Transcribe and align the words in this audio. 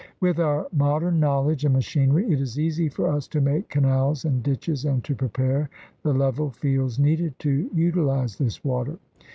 With 0.19 0.39
our 0.39 0.65
modem 0.75 1.19
knowledge 1.19 1.63
and 1.63 1.75
machinery 1.75 2.25
it 2.33 2.41
is 2.41 2.57
easy 2.57 2.89
for 2.89 3.07
us 3.07 3.27
to 3.27 3.39
make 3.39 3.69
canals 3.69 4.25
and 4.25 4.41
ditches 4.41 4.83
and 4.83 5.03
to 5.03 5.13
prepare 5.13 5.69
the 6.01 6.11
level 6.11 6.49
fields 6.49 6.97
needed 6.97 7.37
to 7.37 7.69
utilize 7.75 8.35
this 8.37 8.63
water. 8.63 8.97